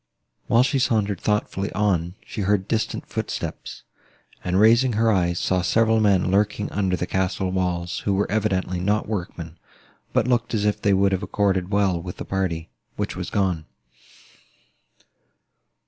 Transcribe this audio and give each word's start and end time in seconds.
While 0.47 0.63
she 0.63 0.79
sauntered 0.79 1.21
thoughtfully 1.21 1.71
on, 1.73 2.15
she 2.25 2.41
heard 2.41 2.67
distant 2.67 3.05
footsteps, 3.05 3.83
and, 4.43 4.59
raising 4.59 4.93
her 4.93 5.11
eyes, 5.11 5.37
saw 5.37 5.61
several 5.61 5.99
men 5.99 6.31
lurking 6.31 6.71
under 6.71 6.95
the 6.97 7.05
castle 7.05 7.51
walls, 7.51 7.99
who 7.99 8.13
were 8.15 8.25
evidently 8.31 8.79
not 8.79 9.07
workmen, 9.07 9.59
but 10.11 10.27
looked 10.27 10.55
as 10.55 10.65
if 10.65 10.81
they 10.81 10.95
would 10.95 11.11
have 11.11 11.21
accorded 11.21 11.69
well 11.69 12.01
with 12.01 12.17
the 12.17 12.25
party 12.25 12.71
which 12.95 13.15
was 13.15 13.29
gone. 13.29 13.65